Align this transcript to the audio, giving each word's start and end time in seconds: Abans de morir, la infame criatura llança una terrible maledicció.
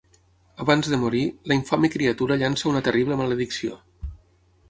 Abans 0.63 0.87
de 0.93 0.97
morir, 1.01 1.21
la 1.51 1.57
infame 1.59 1.91
criatura 1.97 2.37
llança 2.43 2.67
una 2.71 2.83
terrible 2.89 3.21
maledicció. 3.23 3.77